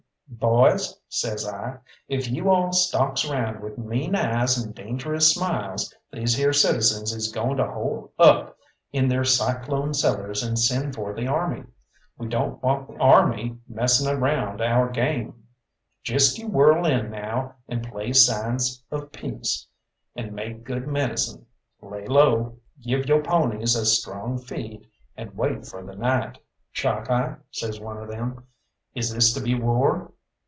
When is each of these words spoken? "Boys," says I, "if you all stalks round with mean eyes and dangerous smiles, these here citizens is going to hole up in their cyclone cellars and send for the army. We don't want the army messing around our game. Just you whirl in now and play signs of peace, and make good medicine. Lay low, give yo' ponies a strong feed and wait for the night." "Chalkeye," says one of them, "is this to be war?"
"Boys," 0.33 0.97
says 1.09 1.45
I, 1.47 1.79
"if 2.07 2.31
you 2.31 2.49
all 2.49 2.71
stalks 2.71 3.29
round 3.29 3.59
with 3.59 3.77
mean 3.77 4.15
eyes 4.15 4.57
and 4.57 4.73
dangerous 4.73 5.33
smiles, 5.35 5.93
these 6.11 6.33
here 6.35 6.53
citizens 6.53 7.11
is 7.11 7.31
going 7.33 7.57
to 7.57 7.67
hole 7.69 8.13
up 8.17 8.57
in 8.93 9.09
their 9.09 9.25
cyclone 9.25 9.93
cellars 9.93 10.41
and 10.41 10.57
send 10.57 10.95
for 10.95 11.13
the 11.13 11.27
army. 11.27 11.65
We 12.17 12.27
don't 12.29 12.63
want 12.63 12.87
the 12.87 12.95
army 12.95 13.59
messing 13.67 14.07
around 14.07 14.61
our 14.61 14.89
game. 14.89 15.47
Just 16.01 16.37
you 16.39 16.47
whirl 16.47 16.85
in 16.85 17.11
now 17.11 17.55
and 17.67 17.83
play 17.83 18.13
signs 18.13 18.81
of 18.89 19.11
peace, 19.11 19.67
and 20.15 20.31
make 20.31 20.63
good 20.63 20.87
medicine. 20.87 21.45
Lay 21.81 22.07
low, 22.07 22.57
give 22.81 23.05
yo' 23.05 23.21
ponies 23.21 23.75
a 23.75 23.85
strong 23.85 24.37
feed 24.39 24.87
and 25.17 25.35
wait 25.37 25.67
for 25.67 25.83
the 25.83 25.93
night." 25.95 26.39
"Chalkeye," 26.73 27.35
says 27.51 27.81
one 27.81 27.97
of 27.97 28.07
them, 28.09 28.47
"is 28.95 29.13
this 29.13 29.33
to 29.33 29.41
be 29.41 29.53
war?" 29.55 30.13